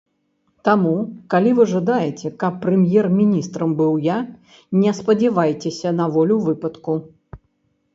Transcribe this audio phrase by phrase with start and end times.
[0.69, 0.93] Таму,
[1.33, 4.19] калі вы жадаеце, каб прэм'ер-міністрам быў я,
[4.83, 7.03] не спадзявайцеся на волю выпадку.